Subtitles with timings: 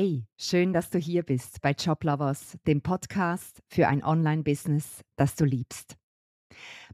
[0.00, 5.44] Hey, schön, dass du hier bist bei Joblovers, dem Podcast für ein Online-Business, das du
[5.44, 5.96] liebst.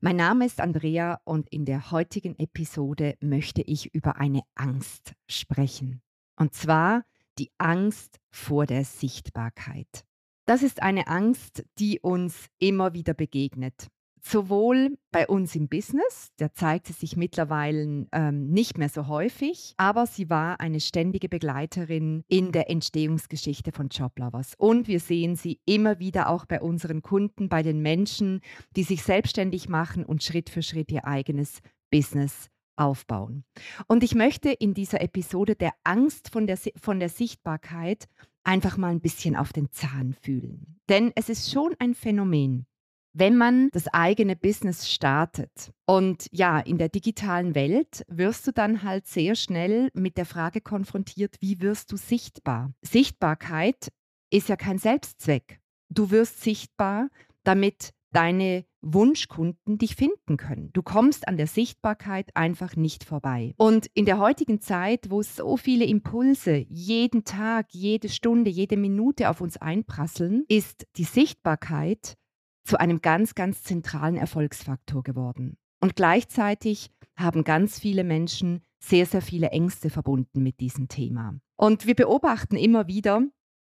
[0.01, 6.01] Mein Name ist Andrea und in der heutigen Episode möchte ich über eine Angst sprechen.
[6.37, 7.05] Und zwar
[7.39, 10.07] die Angst vor der Sichtbarkeit.
[10.47, 13.89] Das ist eine Angst, die uns immer wieder begegnet
[14.27, 20.07] sowohl bei uns im Business, der zeigte sich mittlerweile ähm, nicht mehr so häufig, aber
[20.07, 24.55] sie war eine ständige Begleiterin in der Entstehungsgeschichte von Joblovers.
[24.57, 28.41] Und wir sehen sie immer wieder auch bei unseren Kunden, bei den Menschen,
[28.77, 31.61] die sich selbstständig machen und Schritt für Schritt ihr eigenes
[31.91, 33.45] Business aufbauen.
[33.87, 38.09] Und ich möchte in dieser Episode der Angst von der, von der Sichtbarkeit
[38.43, 40.81] einfach mal ein bisschen auf den Zahn fühlen.
[40.89, 42.67] Denn es ist schon ein Phänomen,
[43.15, 45.73] wenn man das eigene Business startet.
[45.87, 50.61] Und ja, in der digitalen Welt wirst du dann halt sehr schnell mit der Frage
[50.61, 52.73] konfrontiert, wie wirst du sichtbar?
[52.83, 53.89] Sichtbarkeit
[54.31, 55.61] ist ja kein Selbstzweck.
[55.89, 57.09] Du wirst sichtbar,
[57.45, 60.71] damit deine Wunschkunden dich finden können.
[60.73, 63.55] Du kommst an der Sichtbarkeit einfach nicht vorbei.
[63.57, 69.31] Und in der heutigen Zeit, wo so viele Impulse jeden Tag, jede Stunde, jede Minute
[69.31, 72.17] auf uns einprasseln, ist die Sichtbarkeit
[72.65, 75.57] zu einem ganz, ganz zentralen Erfolgsfaktor geworden.
[75.81, 81.39] Und gleichzeitig haben ganz viele Menschen sehr, sehr viele Ängste verbunden mit diesem Thema.
[81.57, 83.23] Und wir beobachten immer wieder,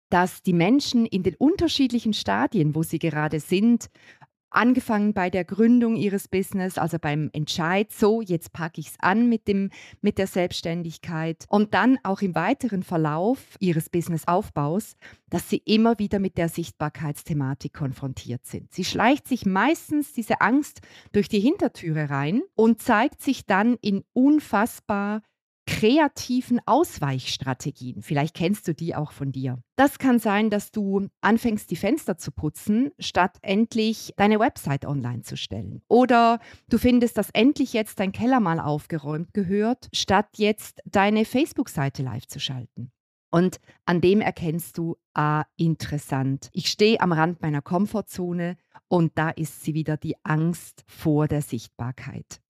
[0.09, 3.89] dass die Menschen in den unterschiedlichen Stadien, wo sie gerade sind,
[4.51, 9.29] angefangen bei der Gründung ihres Business, also beim Entscheid, so jetzt packe ich es an
[9.29, 14.97] mit, dem, mit der Selbstständigkeit und dann auch im weiteren Verlauf ihres Businessaufbaus,
[15.29, 18.73] dass sie immer wieder mit der Sichtbarkeitsthematik konfrontiert sind.
[18.73, 20.81] Sie schleicht sich meistens diese Angst
[21.13, 25.23] durch die Hintertüre rein und zeigt sich dann in unfassbar
[25.67, 28.03] kreativen Ausweichstrategien.
[28.03, 29.59] Vielleicht kennst du die auch von dir.
[29.77, 35.23] Das kann sein, dass du anfängst, die Fenster zu putzen, statt endlich deine Website online
[35.23, 35.83] zu stellen.
[35.89, 36.39] Oder
[36.69, 42.27] du findest, dass endlich jetzt dein Keller mal aufgeräumt gehört, statt jetzt deine Facebook-Seite live
[42.27, 42.93] zu schalten.
[43.31, 46.49] Und an dem erkennst du, ah, interessant.
[46.53, 48.57] Ich stehe am Rand meiner Komfortzone
[48.89, 52.41] und da ist sie wieder die Angst vor der Sichtbarkeit.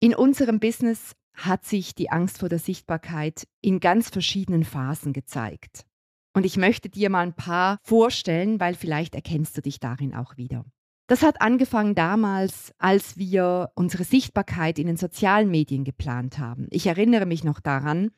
[0.00, 5.86] In unserem Business hat sich die Angst vor der Sichtbarkeit in ganz verschiedenen Phasen gezeigt.
[6.34, 10.36] Und ich möchte dir mal ein paar vorstellen, weil vielleicht erkennst du dich darin auch
[10.36, 10.64] wieder.
[11.12, 16.68] Das hat angefangen damals, als wir unsere Sichtbarkeit in den sozialen Medien geplant haben.
[16.70, 18.12] Ich erinnere mich noch daran,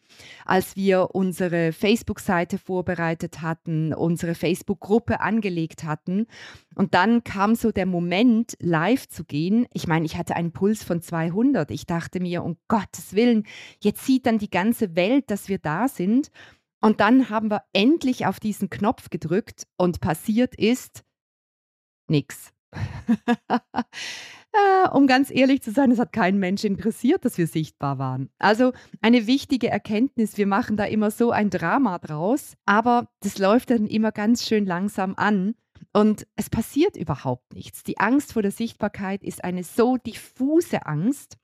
[0.44, 6.26] als wir unsere Facebook-Seite vorbereitet hatten, unsere Facebook-Gruppe angelegt hatten.
[6.76, 9.66] Und dann kam so der Moment, live zu gehen.
[9.72, 11.72] Ich meine, ich hatte einen Puls von 200.
[11.72, 13.42] Ich dachte mir, um Gottes Willen,
[13.80, 16.30] jetzt sieht dann die ganze Welt, dass wir da sind.
[16.80, 21.02] Und dann haben wir endlich auf diesen Knopf gedrückt und passiert ist
[22.06, 22.54] nichts.
[24.92, 28.30] um ganz ehrlich zu sein, es hat keinen Mensch interessiert, dass wir sichtbar waren.
[28.38, 33.70] Also eine wichtige Erkenntnis, wir machen da immer so ein Drama draus, aber das läuft
[33.70, 35.54] dann immer ganz schön langsam an.
[35.92, 37.84] Und es passiert überhaupt nichts.
[37.84, 41.36] Die Angst vor der Sichtbarkeit ist eine so diffuse Angst,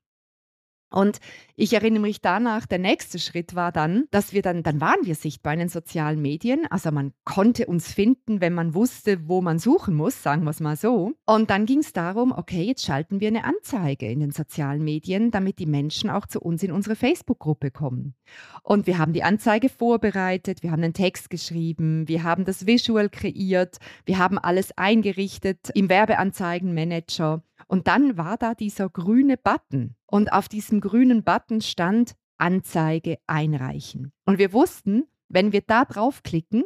[0.91, 1.19] und
[1.55, 5.15] ich erinnere mich danach, der nächste Schritt war dann, dass wir dann, dann waren wir
[5.15, 6.65] sichtbar in den sozialen Medien.
[6.69, 10.59] Also man konnte uns finden, wenn man wusste, wo man suchen muss, sagen wir es
[10.59, 11.13] mal so.
[11.25, 15.31] Und dann ging es darum, okay, jetzt schalten wir eine Anzeige in den sozialen Medien,
[15.31, 18.15] damit die Menschen auch zu uns in unsere Facebook-Gruppe kommen.
[18.63, 23.09] Und wir haben die Anzeige vorbereitet, wir haben einen Text geschrieben, wir haben das Visual
[23.09, 27.43] kreiert, wir haben alles eingerichtet im Werbeanzeigenmanager.
[27.67, 29.95] Und dann war da dieser grüne Button.
[30.05, 34.11] Und auf diesem grünen Button stand Anzeige einreichen.
[34.25, 36.63] Und wir wussten, wenn wir da draufklicken,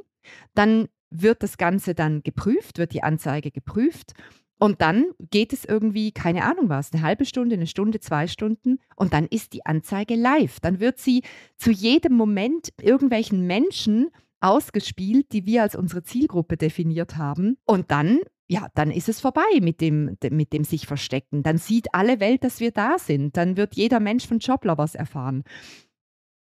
[0.53, 4.13] dann wird das Ganze dann geprüft, wird die Anzeige geprüft.
[4.57, 8.79] Und dann geht es irgendwie, keine Ahnung was, eine halbe Stunde, eine Stunde, zwei Stunden
[8.95, 10.61] und dann ist die Anzeige live.
[10.61, 11.23] Dann wird sie
[11.57, 17.57] zu jedem Moment irgendwelchen Menschen ausgespielt, die wir als unsere Zielgruppe definiert haben.
[17.65, 21.41] Und dann ja, dann ist es vorbei mit dem, mit dem sich verstecken.
[21.41, 23.37] Dann sieht alle Welt, dass wir da sind.
[23.37, 25.43] Dann wird jeder Mensch von Joblovers erfahren.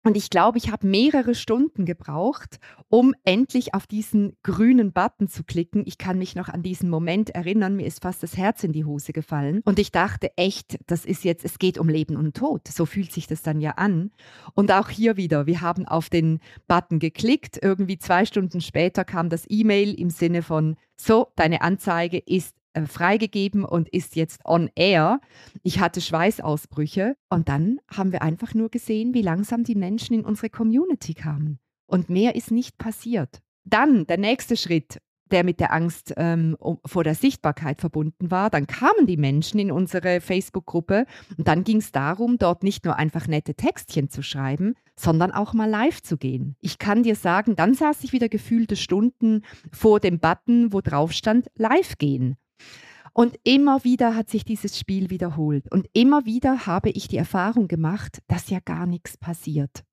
[0.03, 2.59] Und ich glaube, ich habe mehrere Stunden gebraucht,
[2.89, 5.83] um endlich auf diesen grünen Button zu klicken.
[5.85, 8.85] Ich kann mich noch an diesen Moment erinnern, mir ist fast das Herz in die
[8.85, 9.61] Hose gefallen.
[9.63, 12.67] Und ich dachte echt, das ist jetzt, es geht um Leben und Tod.
[12.67, 14.11] So fühlt sich das dann ja an.
[14.55, 17.59] Und auch hier wieder, wir haben auf den Button geklickt.
[17.61, 22.85] Irgendwie zwei Stunden später kam das E-Mail im Sinne von, so, deine Anzeige ist äh,
[22.85, 25.19] freigegeben und ist jetzt on air.
[25.63, 30.25] Ich hatte Schweißausbrüche und dann haben wir einfach nur gesehen, wie langsam die Menschen in
[30.25, 31.59] unsere Community kamen.
[31.85, 33.41] Und mehr ist nicht passiert.
[33.63, 34.99] Dann der nächste Schritt
[35.31, 38.49] der mit der Angst ähm, vor der Sichtbarkeit verbunden war.
[38.49, 41.05] Dann kamen die Menschen in unsere Facebook-Gruppe
[41.37, 45.53] und dann ging es darum, dort nicht nur einfach nette Textchen zu schreiben, sondern auch
[45.53, 46.55] mal live zu gehen.
[46.59, 51.11] Ich kann dir sagen, dann saß ich wieder gefühlte Stunden vor dem Button, wo drauf
[51.13, 52.37] stand, live gehen.
[53.13, 55.69] Und immer wieder hat sich dieses Spiel wiederholt.
[55.71, 59.83] Und immer wieder habe ich die Erfahrung gemacht, dass ja gar nichts passiert.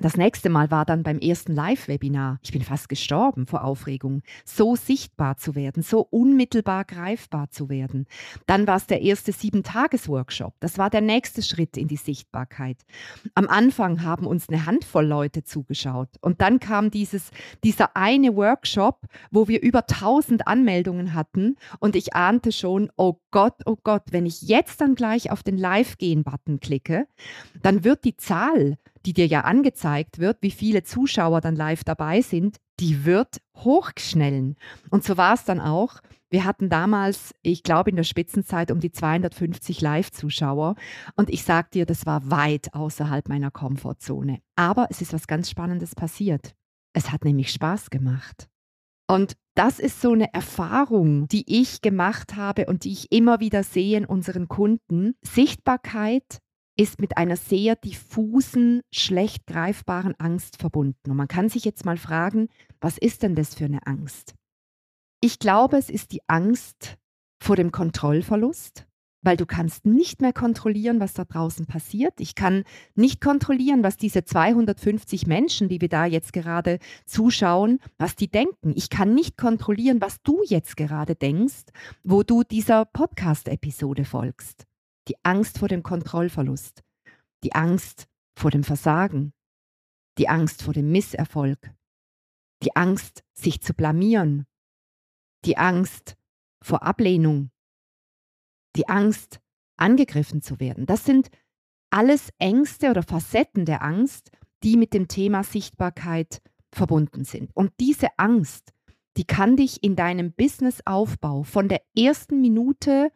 [0.00, 2.38] Das nächste Mal war dann beim ersten Live-Webinar.
[2.42, 8.06] Ich bin fast gestorben vor Aufregung, so sichtbar zu werden, so unmittelbar greifbar zu werden.
[8.46, 10.54] Dann war es der erste Sieben-Tages-Workshop.
[10.60, 12.78] Das war der nächste Schritt in die Sichtbarkeit.
[13.34, 16.08] Am Anfang haben uns eine Handvoll Leute zugeschaut.
[16.22, 17.30] Und dann kam dieses,
[17.62, 21.56] dieser eine Workshop, wo wir über 1000 Anmeldungen hatten.
[21.78, 25.58] Und ich ahnte schon, oh Gott, oh Gott, wenn ich jetzt dann gleich auf den
[25.58, 27.06] Live-Gehen-Button klicke,
[27.62, 32.22] dann wird die Zahl die dir ja angezeigt wird, wie viele Zuschauer dann live dabei
[32.22, 34.56] sind, die wird hochschnellen.
[34.90, 36.00] Und so war es dann auch.
[36.30, 40.74] Wir hatten damals, ich glaube in der Spitzenzeit, um die 250 Live-Zuschauer.
[41.14, 44.40] Und ich sage dir, das war weit außerhalb meiner Komfortzone.
[44.56, 46.54] Aber es ist was ganz Spannendes passiert.
[46.92, 48.48] Es hat nämlich Spaß gemacht.
[49.06, 53.62] Und das ist so eine Erfahrung, die ich gemacht habe und die ich immer wieder
[53.62, 55.14] sehe in unseren Kunden.
[55.22, 56.40] Sichtbarkeit
[56.76, 61.10] ist mit einer sehr diffusen, schlecht greifbaren Angst verbunden.
[61.10, 62.48] Und man kann sich jetzt mal fragen,
[62.80, 64.34] was ist denn das für eine Angst?
[65.20, 66.98] Ich glaube, es ist die Angst
[67.40, 68.86] vor dem Kontrollverlust,
[69.22, 72.14] weil du kannst nicht mehr kontrollieren, was da draußen passiert.
[72.18, 78.16] Ich kann nicht kontrollieren, was diese 250 Menschen, die wir da jetzt gerade zuschauen, was
[78.16, 78.72] die denken.
[78.76, 81.64] Ich kann nicht kontrollieren, was du jetzt gerade denkst,
[82.02, 84.66] wo du dieser Podcast-Episode folgst
[85.08, 86.82] die Angst vor dem Kontrollverlust,
[87.42, 88.06] die Angst
[88.36, 89.32] vor dem Versagen,
[90.18, 91.74] die Angst vor dem Misserfolg,
[92.62, 94.46] die Angst, sich zu blamieren,
[95.44, 96.16] die Angst
[96.62, 97.50] vor Ablehnung,
[98.76, 99.40] die Angst,
[99.76, 100.86] angegriffen zu werden.
[100.86, 101.30] Das sind
[101.90, 104.30] alles Ängste oder Facetten der Angst,
[104.62, 106.40] die mit dem Thema Sichtbarkeit
[106.72, 107.50] verbunden sind.
[107.54, 108.72] Und diese Angst,
[109.16, 113.12] die kann dich in deinem Businessaufbau von der ersten Minute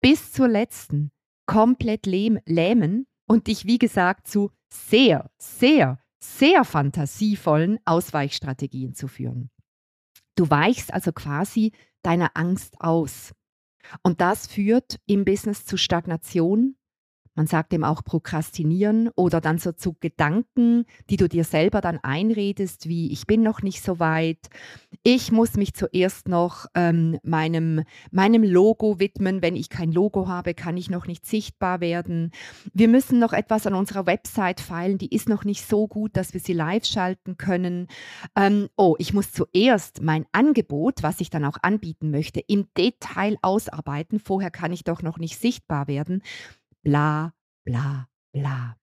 [0.00, 1.12] bis zur letzten
[1.48, 9.50] komplett lähmen und dich, wie gesagt, zu sehr, sehr, sehr fantasievollen Ausweichstrategien zu führen.
[10.36, 11.72] Du weichst also quasi
[12.02, 13.32] deiner Angst aus.
[14.02, 16.76] Und das führt im Business zu Stagnation,
[17.38, 22.00] man sagt dem auch Prokrastinieren oder dann so zu Gedanken, die du dir selber dann
[22.02, 24.48] einredest, wie ich bin noch nicht so weit,
[25.04, 29.40] ich muss mich zuerst noch ähm, meinem, meinem Logo widmen.
[29.40, 32.32] Wenn ich kein Logo habe, kann ich noch nicht sichtbar werden.
[32.74, 36.34] Wir müssen noch etwas an unserer Website feilen, die ist noch nicht so gut, dass
[36.34, 37.86] wir sie live schalten können.
[38.34, 43.36] Ähm, oh, ich muss zuerst mein Angebot, was ich dann auch anbieten möchte, im Detail
[43.42, 44.18] ausarbeiten.
[44.18, 46.20] Vorher kann ich doch noch nicht sichtbar werden
[46.82, 47.34] bla
[47.64, 48.76] bla bla.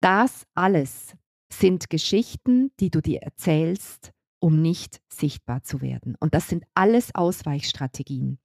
[0.00, 1.16] Das alles
[1.52, 6.16] sind Geschichten, die du dir erzählst, um nicht sichtbar zu werden.
[6.20, 8.38] Und das sind alles Ausweichstrategien.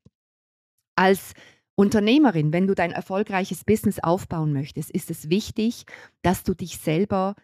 [0.95, 1.33] Als
[1.75, 5.85] Unternehmerin, wenn du dein erfolgreiches Business aufbauen möchtest, ist es wichtig,
[6.21, 7.35] dass du dich selber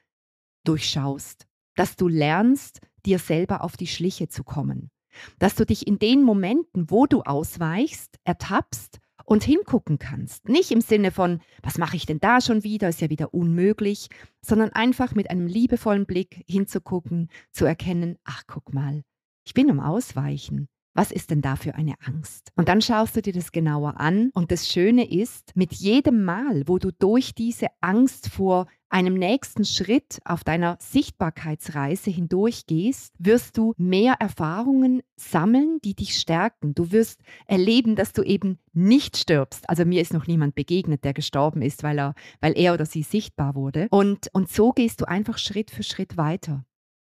[0.66, 4.92] durchschaust, dass du lernst, dir selber auf die Schliche zu kommen,
[5.40, 10.50] dass du dich in den Momenten, wo du ausweichst, ertappst und hingucken kannst.
[10.50, 14.10] Nicht im Sinne von, was mache ich denn da schon wieder, ist ja wieder unmöglich,
[14.42, 19.04] sondern einfach mit einem liebevollen Blick hinzugucken, zu erkennen, ach guck mal,
[19.46, 20.68] ich bin am Ausweichen.
[20.96, 22.52] Was ist denn da für eine Angst?
[22.56, 24.32] Und dann schaust du dir das genauer an.
[24.34, 29.66] Und das Schöne ist, mit jedem Mal, wo du durch diese Angst vor einem nächsten
[29.66, 36.74] Schritt auf deiner Sichtbarkeitsreise hindurchgehst, wirst du mehr Erfahrungen sammeln, die dich stärken.
[36.74, 39.70] Du wirst erleben, dass du eben nicht stirbst.
[39.70, 43.04] Also mir ist noch niemand begegnet, der gestorben ist, weil er, weil er oder sie
[43.04, 43.88] sichtbar wurde.
[43.92, 46.66] Und, und so gehst du einfach Schritt für Schritt weiter.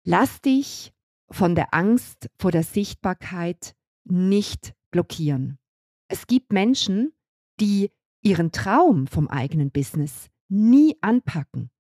[0.04, 0.93] Lass dich
[1.31, 5.59] von der Angst vor der Sichtbarkeit nicht blockieren.
[6.09, 7.12] Es gibt Menschen,
[7.61, 7.90] die
[8.23, 11.70] ihren Traum vom eigenen Business nie anpacken,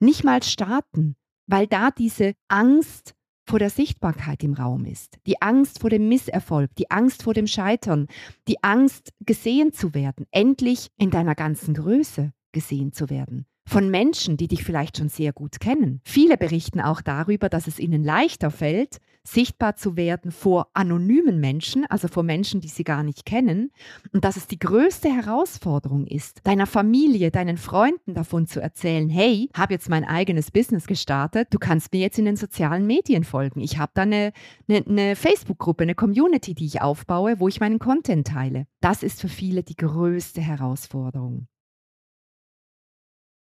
[0.00, 3.14] nicht mal starten, weil da diese Angst
[3.46, 7.46] vor der Sichtbarkeit im Raum ist, die Angst vor dem Misserfolg, die Angst vor dem
[7.46, 8.06] Scheitern,
[8.46, 13.46] die Angst gesehen zu werden, endlich in deiner ganzen Größe gesehen zu werden.
[13.66, 16.00] Von Menschen, die dich vielleicht schon sehr gut kennen.
[16.04, 18.98] Viele berichten auch darüber, dass es ihnen leichter fällt,
[19.32, 23.70] sichtbar zu werden vor anonymen Menschen, also vor Menschen, die sie gar nicht kennen,
[24.12, 29.48] und dass es die größte Herausforderung ist, deiner Familie, deinen Freunden davon zu erzählen, hey,
[29.54, 33.60] habe jetzt mein eigenes Business gestartet, du kannst mir jetzt in den sozialen Medien folgen.
[33.60, 34.32] Ich habe da eine,
[34.68, 38.66] eine, eine Facebook-Gruppe, eine Community, die ich aufbaue, wo ich meinen Content teile.
[38.80, 41.46] Das ist für viele die größte Herausforderung.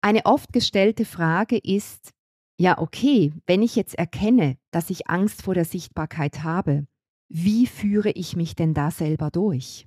[0.02, 2.12] Eine oft gestellte Frage ist,
[2.60, 6.86] ja, okay, wenn ich jetzt erkenne, dass ich Angst vor der Sichtbarkeit habe,
[7.30, 9.86] wie führe ich mich denn da selber durch?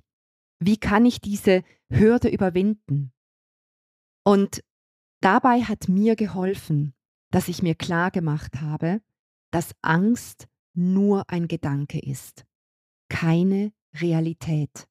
[0.58, 3.12] Wie kann ich diese Hürde überwinden?
[4.24, 4.64] Und
[5.20, 6.94] dabei hat mir geholfen,
[7.30, 9.00] dass ich mir klar gemacht habe,
[9.52, 12.44] dass Angst nur ein Gedanke ist,
[13.08, 14.88] keine Realität.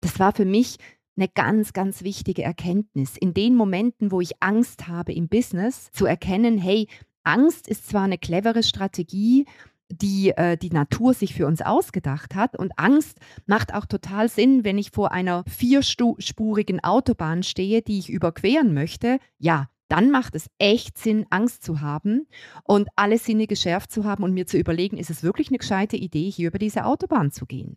[0.00, 0.78] Das war für mich
[1.18, 3.18] eine ganz, ganz wichtige Erkenntnis.
[3.18, 6.88] In den Momenten, wo ich Angst habe im Business, zu erkennen, hey,
[7.24, 9.46] Angst ist zwar eine clevere Strategie,
[9.90, 12.56] die äh, die Natur sich für uns ausgedacht hat.
[12.56, 18.10] Und Angst macht auch total Sinn, wenn ich vor einer vierspurigen Autobahn stehe, die ich
[18.10, 19.18] überqueren möchte.
[19.38, 22.28] Ja, dann macht es echt Sinn, Angst zu haben
[22.62, 25.96] und alle Sinne geschärft zu haben und mir zu überlegen, ist es wirklich eine gescheite
[25.96, 27.76] Idee, hier über diese Autobahn zu gehen.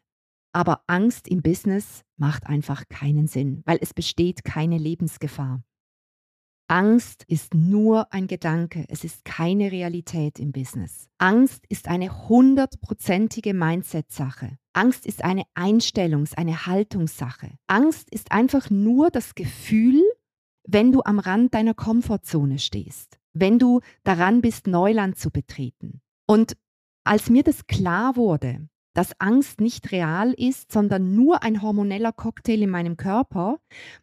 [0.52, 5.64] Aber Angst im Business macht einfach keinen Sinn, weil es besteht keine Lebensgefahr.
[6.74, 11.08] Angst ist nur ein Gedanke, es ist keine Realität im Business.
[11.20, 14.58] Angst ist eine hundertprozentige Mindset-Sache.
[14.74, 17.52] Angst ist eine Einstellungs-, eine Haltungssache.
[17.68, 20.02] Angst ist einfach nur das Gefühl,
[20.64, 26.02] wenn du am Rand deiner Komfortzone stehst, wenn du daran bist, Neuland zu betreten.
[26.26, 26.58] Und
[27.04, 32.62] als mir das klar wurde, dass Angst nicht real ist, sondern nur ein hormoneller Cocktail
[32.62, 33.60] in meinem Körper,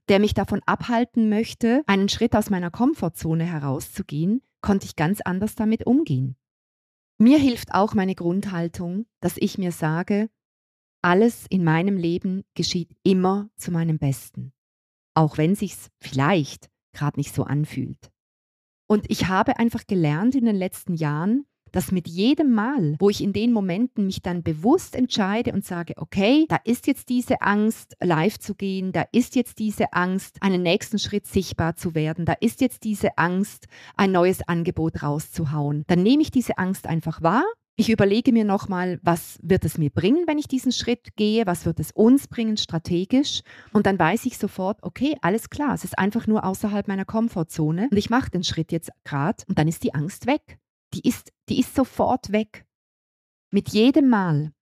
[0.09, 5.55] der mich davon abhalten möchte, einen Schritt aus meiner Komfortzone herauszugehen, konnte ich ganz anders
[5.55, 6.37] damit umgehen.
[7.19, 10.31] Mir hilft auch meine Grundhaltung, dass ich mir sage,
[11.03, 14.53] alles in meinem Leben geschieht immer zu meinem Besten,
[15.15, 18.11] auch wenn sich's vielleicht gerade nicht so anfühlt.
[18.89, 23.23] Und ich habe einfach gelernt in den letzten Jahren, dass mit jedem Mal, wo ich
[23.23, 27.97] in den Momenten mich dann bewusst entscheide und sage, okay, da ist jetzt diese Angst,
[28.01, 32.35] live zu gehen, da ist jetzt diese Angst, einen nächsten Schritt sichtbar zu werden, da
[32.41, 37.45] ist jetzt diese Angst, ein neues Angebot rauszuhauen, dann nehme ich diese Angst einfach wahr.
[37.81, 41.65] Ich überlege mir nochmal, was wird es mir bringen, wenn ich diesen Schritt gehe, was
[41.65, 43.41] wird es uns bringen strategisch?
[43.73, 47.89] Und dann weiß ich sofort, okay, alles klar, es ist einfach nur außerhalb meiner Komfortzone
[47.91, 50.60] und ich mache den Schritt jetzt gerade und dann ist die Angst weg
[50.95, 52.67] die ist, die ist sofort weg.
[53.51, 54.53] Mit jedem Mal,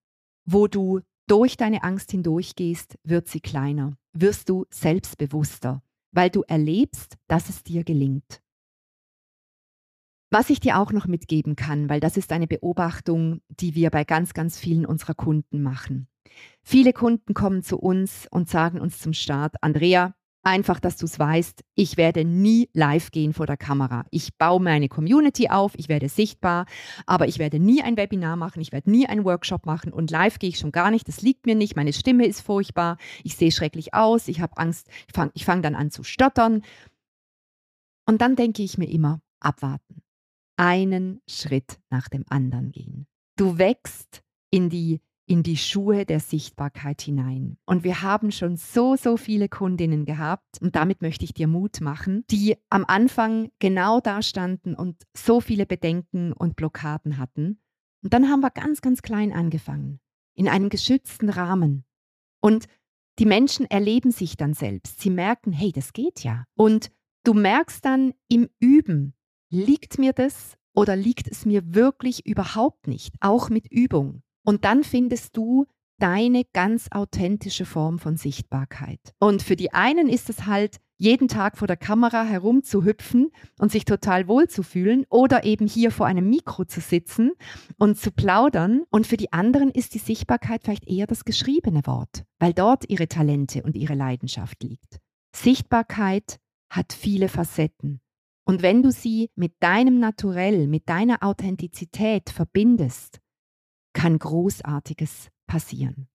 [0.44, 5.82] wo du durch deine Angst hindurchgehst, wird sie kleiner, wirst du selbstbewusster,
[6.12, 8.42] weil du erlebst, dass es dir gelingt.
[10.30, 14.04] Was ich dir auch noch mitgeben kann, weil das ist eine Beobachtung, die wir bei
[14.04, 16.08] ganz, ganz vielen unserer Kunden machen.
[16.62, 20.14] Viele Kunden kommen zu uns und sagen uns zum Start, Andrea,
[20.48, 24.06] Einfach, dass du es weißt, ich werde nie live gehen vor der Kamera.
[24.10, 26.64] Ich baue meine Community auf, ich werde sichtbar,
[27.04, 30.38] aber ich werde nie ein Webinar machen, ich werde nie einen Workshop machen und live
[30.38, 31.06] gehe ich schon gar nicht.
[31.06, 34.88] Das liegt mir nicht, meine Stimme ist furchtbar, ich sehe schrecklich aus, ich habe Angst,
[35.06, 36.62] ich fange fang dann an zu stottern.
[38.06, 40.00] Und dann denke ich mir immer, abwarten.
[40.56, 43.06] Einen Schritt nach dem anderen gehen.
[43.36, 47.58] Du wächst in die in die Schuhe der Sichtbarkeit hinein.
[47.66, 51.80] Und wir haben schon so, so viele Kundinnen gehabt, und damit möchte ich dir Mut
[51.82, 57.60] machen, die am Anfang genau da standen und so viele Bedenken und Blockaden hatten.
[58.02, 60.00] Und dann haben wir ganz, ganz klein angefangen,
[60.34, 61.84] in einem geschützten Rahmen.
[62.40, 62.66] Und
[63.18, 65.00] die Menschen erleben sich dann selbst.
[65.00, 66.44] Sie merken, hey, das geht ja.
[66.54, 66.90] Und
[67.24, 69.14] du merkst dann im Üben,
[69.50, 74.22] liegt mir das oder liegt es mir wirklich überhaupt nicht, auch mit Übung.
[74.48, 75.66] Und dann findest du
[75.98, 78.98] deine ganz authentische Form von Sichtbarkeit.
[79.18, 83.84] Und für die einen ist es halt, jeden Tag vor der Kamera herumzuhüpfen und sich
[83.84, 87.32] total wohl zu fühlen oder eben hier vor einem Mikro zu sitzen
[87.76, 88.84] und zu plaudern.
[88.88, 93.06] Und für die anderen ist die Sichtbarkeit vielleicht eher das geschriebene Wort, weil dort ihre
[93.06, 94.98] Talente und ihre Leidenschaft liegt.
[95.36, 96.40] Sichtbarkeit
[96.70, 98.00] hat viele Facetten.
[98.46, 103.20] Und wenn du sie mit deinem Naturell, mit deiner Authentizität verbindest,
[103.92, 106.08] kann Großartiges passieren.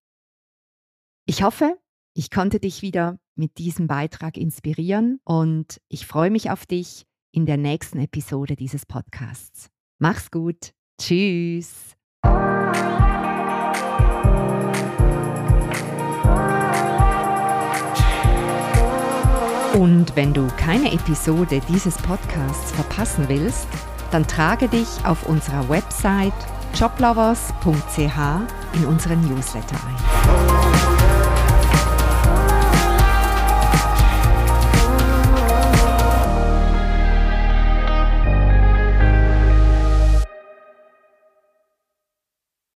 [1.25, 1.77] Ich hoffe,
[2.13, 7.45] ich konnte dich wieder mit diesem Beitrag inspirieren und ich freue mich auf dich in
[7.45, 9.69] der nächsten Episode dieses Podcasts.
[9.99, 10.73] Mach's gut.
[11.01, 11.95] Tschüss.
[19.73, 23.67] Und wenn du keine Episode dieses Podcasts verpassen willst,
[24.11, 26.31] dann trage dich auf unserer Website
[26.73, 28.17] joblovers.ch
[28.73, 30.52] in unseren Newsletter ein.